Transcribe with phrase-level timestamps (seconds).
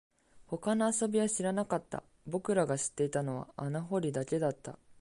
[0.47, 4.79] 他の遊びは知らなかった、僕らが知っていたのは穴掘りだけだった